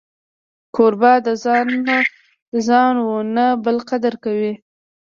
کوربه 0.75 1.11
د 1.27 1.27
ځان 2.67 2.93
و 2.99 3.09
نه 3.35 3.45
بل 3.63 3.77
قدر 3.89 4.13
کوي. 4.23 4.53